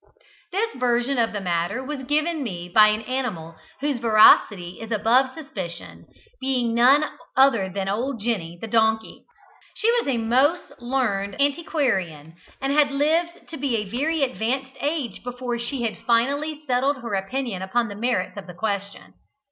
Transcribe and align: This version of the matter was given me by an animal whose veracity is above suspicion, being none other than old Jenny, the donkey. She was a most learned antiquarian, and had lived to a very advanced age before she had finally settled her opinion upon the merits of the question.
This 0.51 0.73
version 0.77 1.19
of 1.19 1.31
the 1.31 1.39
matter 1.39 1.83
was 1.83 2.05
given 2.05 2.41
me 2.41 2.67
by 2.67 2.87
an 2.87 3.03
animal 3.03 3.55
whose 3.81 3.99
veracity 3.99 4.79
is 4.81 4.91
above 4.91 5.35
suspicion, 5.35 6.07
being 6.41 6.73
none 6.73 7.05
other 7.37 7.69
than 7.69 7.87
old 7.87 8.19
Jenny, 8.19 8.57
the 8.59 8.65
donkey. 8.65 9.25
She 9.75 9.91
was 9.91 10.07
a 10.07 10.17
most 10.17 10.73
learned 10.81 11.39
antiquarian, 11.39 12.33
and 12.59 12.73
had 12.73 12.89
lived 12.89 13.47
to 13.51 13.63
a 13.77 13.85
very 13.87 14.23
advanced 14.23 14.73
age 14.79 15.23
before 15.23 15.59
she 15.59 15.83
had 15.83 15.99
finally 16.07 16.63
settled 16.65 17.03
her 17.03 17.13
opinion 17.13 17.61
upon 17.61 17.87
the 17.87 17.93
merits 17.95 18.35
of 18.37 18.47
the 18.47 18.55
question. 18.55 19.13